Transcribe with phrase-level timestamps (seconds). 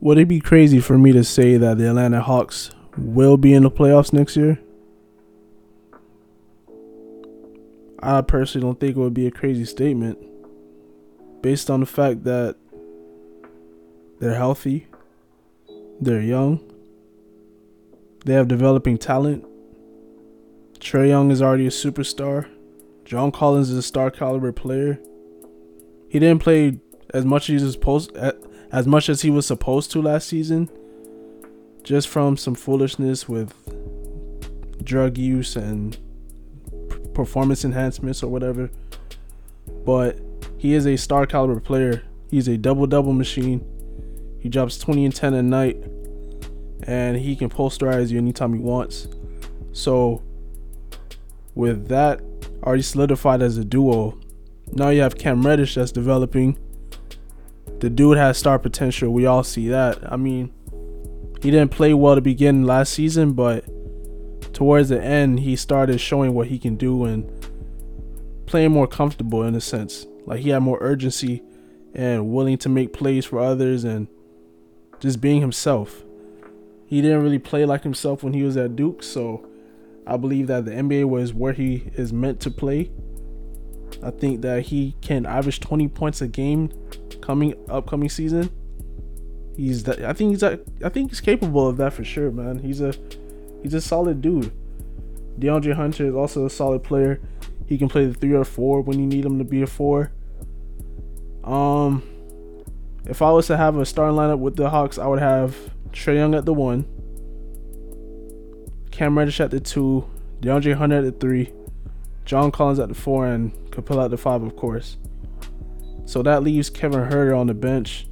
[0.00, 3.64] Would it be crazy for me to say that the Atlanta Hawks will be in
[3.64, 4.60] the playoffs next year?
[8.00, 10.18] I personally don't think it would be a crazy statement
[11.42, 12.56] based on the fact that
[14.20, 14.86] they're healthy,
[16.00, 16.60] they're young,
[18.24, 19.44] they have developing talent.
[20.78, 22.48] Trae Young is already a superstar.
[23.04, 25.00] John Collins is a star caliber player.
[26.08, 26.78] He didn't play
[27.12, 28.16] as much as he was supposed
[28.70, 30.68] as much as he was supposed to last season,
[31.82, 33.54] just from some foolishness with
[34.84, 35.98] drug use and
[37.14, 38.70] performance enhancements or whatever.
[39.84, 40.18] But
[40.58, 42.02] he is a star caliber player.
[42.30, 43.64] He's a double double machine.
[44.40, 45.76] He drops 20 and 10 a night,
[46.82, 49.08] and he can posterize you anytime he wants.
[49.72, 50.22] So,
[51.54, 52.20] with that
[52.62, 54.18] already solidified as a duo,
[54.72, 56.58] now you have Cam Reddish that's developing.
[57.80, 59.12] The dude has star potential.
[59.12, 59.98] We all see that.
[60.10, 60.52] I mean,
[61.40, 63.64] he didn't play well to begin last season, but
[64.52, 67.30] towards the end, he started showing what he can do and
[68.46, 70.06] playing more comfortable in a sense.
[70.26, 71.42] Like he had more urgency
[71.94, 74.08] and willing to make plays for others and
[74.98, 76.04] just being himself.
[76.86, 79.46] He didn't really play like himself when he was at Duke, so
[80.06, 82.90] I believe that the NBA was where he is meant to play.
[84.02, 86.72] I think that he can average 20 points a game
[87.28, 88.50] coming upcoming season.
[89.54, 92.60] He's that I think he's a, I think he's capable of that for sure, man.
[92.60, 92.94] He's a
[93.62, 94.50] he's a solid dude.
[95.38, 97.20] DeAndre Hunter is also a solid player.
[97.66, 100.10] He can play the three or four when you need him to be a four.
[101.44, 102.02] Um,
[103.04, 105.54] if I was to have a starting lineup with the Hawks, I would have
[105.92, 106.86] Trae Young at the one,
[108.90, 110.08] Cam Reddish at the two,
[110.40, 111.52] DeAndre Hunter at the three,
[112.24, 114.96] John Collins at the four, and Capela at the five, of course.
[116.08, 118.08] So that leaves Kevin Huerter on the bench.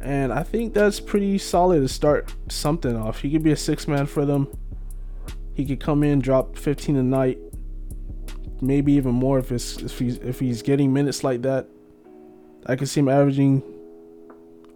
[0.00, 3.18] And I think that's pretty solid to start something off.
[3.18, 4.46] He could be a six man for them.
[5.54, 7.40] He could come in, drop 15 a night,
[8.60, 11.66] maybe even more if it's if he's if he's getting minutes like that.
[12.66, 13.64] I could see him averaging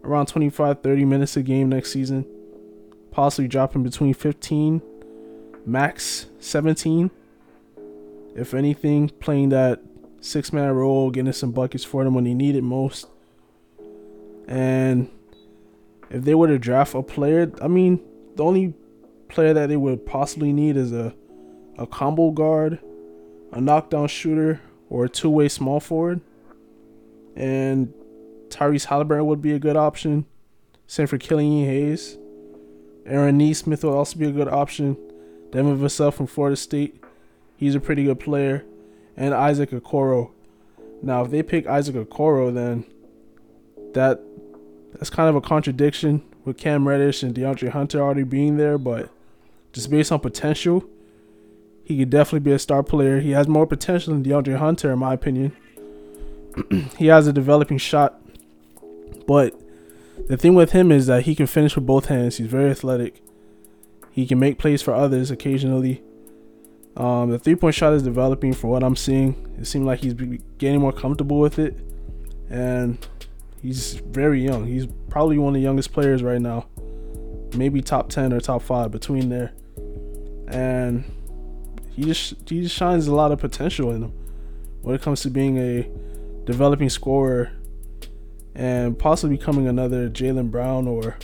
[0.03, 2.27] around 25, 30 minutes a game next season.
[3.13, 4.83] Possibly dropping between 15,
[5.65, 7.13] max 17.
[8.35, 9.88] If anything, playing that
[10.21, 13.07] six man role, getting some buckets for them when they need it most.
[14.47, 15.11] And
[16.11, 18.01] if they were to draft a player, I mean,
[18.37, 18.75] the only
[19.29, 21.15] player that they would possibly need is a
[21.79, 22.81] a combo guard,
[23.53, 26.21] a knockdown shooter, or a two way small forward.
[27.37, 27.93] And
[28.49, 30.27] Tyrese Halliburton would be a good option.
[30.87, 32.19] Same for Killian Hayes.
[33.07, 34.97] Aaron Nesmith would also be a good option.
[35.53, 37.03] Devin Vassell from Florida State.
[37.57, 38.65] He's a pretty good player.
[39.19, 40.31] And Isaac Okoro.
[41.03, 42.85] Now, if they pick Isaac Okoro, then
[43.93, 44.21] that
[44.93, 49.11] that's kind of a contradiction with Cam Reddish and DeAndre Hunter already being there, but
[49.73, 50.85] just based on potential,
[51.85, 53.21] he could definitely be a star player.
[53.21, 55.57] He has more potential than DeAndre Hunter, in my opinion.
[56.97, 58.21] he has a developing shot,
[59.27, 59.61] but
[60.29, 62.37] the thing with him is that he can finish with both hands.
[62.37, 63.21] He's very athletic.
[64.11, 66.03] He can make plays for others occasionally.
[66.99, 69.37] Um, the three point shot is developing from what I'm seeing.
[69.57, 70.15] It seems like he's
[70.59, 71.79] getting more comfortable with it,
[72.51, 72.99] and
[73.63, 74.67] he's very young.
[74.67, 76.67] He's probably one of the youngest players right now,
[77.55, 79.53] maybe top ten or top five between there,
[80.49, 81.05] and
[81.95, 84.13] he just he just shines a lot of potential in him
[84.83, 85.89] when it comes to being a
[86.47, 87.53] developing scorer
[88.57, 91.17] and possibly becoming another Jaylen Brown or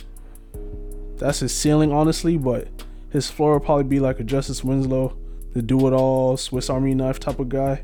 [1.17, 2.69] that's his ceiling honestly, but
[3.09, 5.17] his floor will probably be like a Justice Winslow
[5.55, 7.81] the do it all Swiss Army knife type of guy.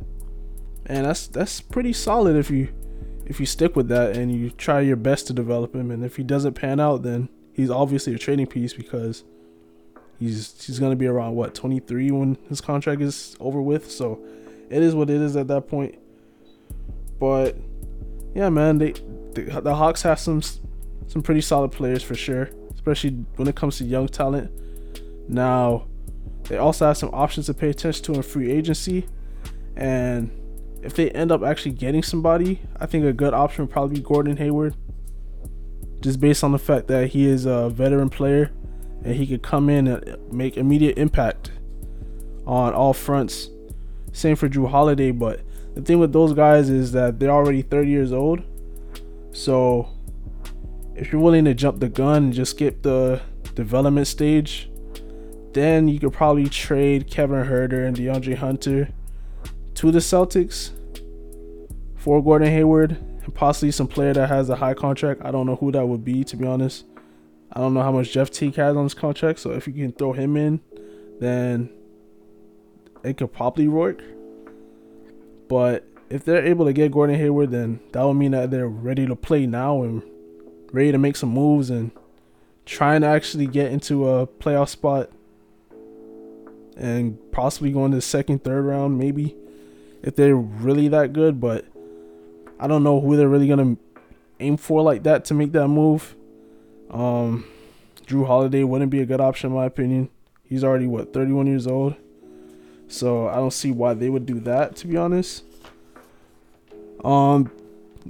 [0.86, 2.68] And that's that's pretty solid if you
[3.26, 5.90] if you stick with that and you try your best to develop him.
[5.90, 9.24] And if he doesn't pan out, then he's obviously a trading piece because
[10.20, 13.90] he's he's gonna be around what 23 when his contract is over with.
[13.90, 14.20] So
[14.70, 15.98] it is what it is at that point.
[17.20, 17.56] But
[18.36, 18.92] yeah, man, they,
[19.32, 20.42] they the Hawks have some
[21.08, 24.52] some pretty solid players for sure, especially when it comes to young talent.
[25.30, 25.86] Now
[26.52, 29.06] they also have some options to pay attention to in free agency.
[29.78, 30.30] And
[30.84, 34.02] if they end up actually getting somebody, I think a good option would probably be
[34.02, 34.76] Gordon Hayward.
[36.02, 38.52] Just based on the fact that he is a veteran player
[39.06, 41.54] and he could come in and make immediate impact
[42.46, 43.48] on all fronts.
[44.12, 45.40] Same for Jrue Holiday, but
[45.74, 48.42] the thing with those guys is that they're already 30 years old.
[49.32, 49.88] So
[50.98, 53.22] if you're willing to jump the gun and just skip the
[53.56, 54.68] development stage,
[55.54, 58.90] then you could probably trade Kevin Huerter and DeAndre Hunter
[59.76, 60.72] to the Celtics
[61.96, 62.92] for Gordon Hayward
[63.24, 65.22] and possibly some player that has a high contract.
[65.24, 66.86] I don't know who that would be, to be honest.
[67.54, 69.92] I don't know how much Jeff Teague has on his contract, so if you can
[69.92, 70.62] throw him in,
[71.20, 71.70] then
[73.04, 74.02] it could probably work.
[75.50, 79.06] But if they're able to get Gordon Hayward, then that would mean that they're ready
[79.06, 80.02] to play now and
[80.72, 81.92] ready to make some moves and
[82.66, 85.10] trying to actually get into a playoff spot
[86.82, 89.36] and possibly going to the second, third round, maybe
[90.02, 91.40] if they're really that good.
[91.40, 91.66] But
[92.60, 93.78] I don't know who they're really gonna
[94.40, 96.16] aim for like that to make that move.
[96.90, 97.46] Um,
[98.08, 100.10] Jrue Holiday wouldn't be a good option in my opinion.
[100.44, 101.96] He's already what 31 years old,
[102.88, 104.76] so I don't see why they would do that.
[104.78, 105.44] To be honest,
[107.06, 107.52] um,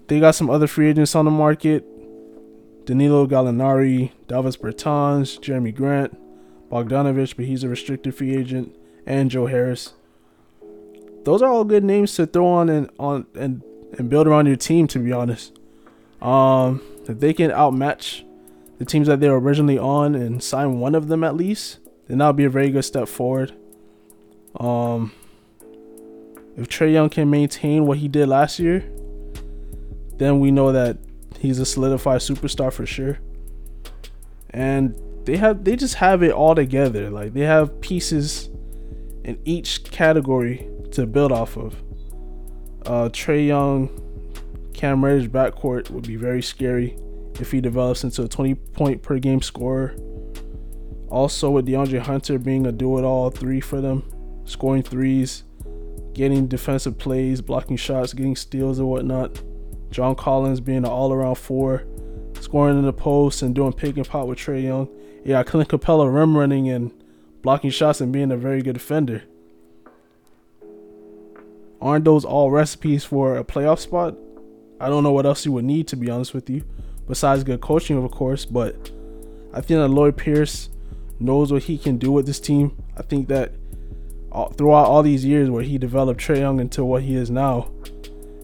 [0.07, 1.85] they got some other free agents on the market.
[2.85, 6.17] Danilo Gallinari, Davis Bertans, Jerami Grant,
[6.71, 8.75] Bogdanovich, but he's a restricted free agent,
[9.05, 9.93] and Joe Harris.
[11.23, 13.61] Those are all good names to throw on and on and,
[13.97, 14.87] and build around your team.
[14.87, 15.59] To be honest,
[16.21, 18.23] um, if they can outmatch
[18.79, 22.17] the teams that they were originally on and sign one of them at least, then
[22.17, 23.53] that'll be a very good step forward.
[24.59, 25.11] Um,
[26.57, 28.83] if Trae Young can maintain what he did last year,
[30.17, 30.97] then we know that
[31.39, 33.19] he's a solidified superstar for sure.
[34.49, 34.95] And
[35.25, 37.09] they have they just have it all together.
[37.09, 38.49] Like they have pieces
[39.23, 41.75] in each category to build off of.
[42.85, 43.89] Uh, Trae Young,
[44.73, 46.97] Cam Reddish backcourt would be very scary
[47.39, 49.95] if he develops into a 20 point per game scorer.
[51.09, 54.03] Also, with DeAndre Hunter being a do it all three for them,
[54.45, 55.43] scoring threes,
[56.13, 59.41] getting defensive plays, blocking shots, getting steals and whatnot.
[59.91, 61.83] John Collins being an all around four,
[62.39, 64.87] scoring in the post and doing pick and pop with Trae Young.
[65.23, 66.91] Yeah, Clint Capela rim running and
[67.41, 69.23] blocking shots and being a very good defender.
[71.79, 74.15] Aren't those all recipes for a playoff spot?
[74.79, 76.63] I don't know what else you would need to be honest with you,
[77.07, 78.45] besides good coaching, of course.
[78.45, 78.91] But
[79.53, 80.69] I think that Lloyd Pierce
[81.19, 82.81] knows what he can do with this team.
[82.97, 83.53] I think that
[84.57, 87.69] throughout all these years where he developed Trae Young into what he is now,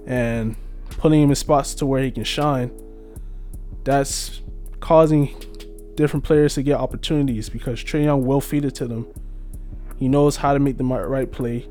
[0.06, 0.56] and
[0.92, 2.72] putting him in spots to where he can shine,
[3.84, 4.42] that's
[4.80, 5.36] causing
[5.98, 9.08] different players to get opportunities because Trae Young will feed it to them.
[9.98, 11.68] He knows how to make the right play.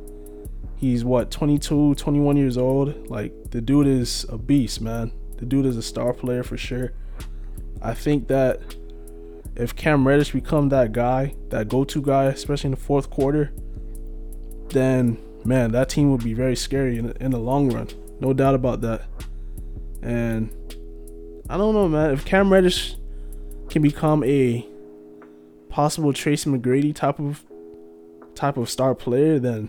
[0.76, 3.08] He's what 22, 21 years old.
[3.08, 5.12] Like the dude is a beast, man.
[5.38, 6.92] The dude is a star player for sure.
[7.80, 8.60] I think that
[9.54, 13.52] if Cam Reddish become that guy, that go-to guy, especially in the fourth quarter,
[14.70, 17.88] then man, that team would be very scary in, in the long run.
[18.20, 19.02] No doubt about that.
[20.02, 20.50] And
[21.48, 22.10] I don't know, man.
[22.10, 22.96] If Cam Reddish
[23.76, 24.66] can become a
[25.68, 27.44] possible Tracy McGrady type of
[28.34, 29.68] type of star player, then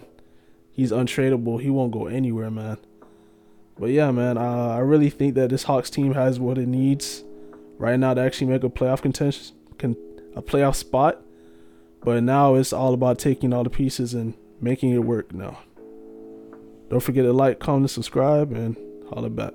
[0.71, 1.61] he's untradeable.
[1.61, 2.77] He won't go anywhere, man.
[3.77, 7.25] But yeah, man, uh, I really think that this Hawks team has what it needs
[7.77, 9.97] right now to actually make a playoff contention, con-
[10.37, 11.21] a playoff spot.
[12.01, 15.59] But now it's all about taking all the pieces and making it work now.
[16.89, 18.77] Don't forget to like, comment, subscribe, and
[19.09, 19.51] holler back.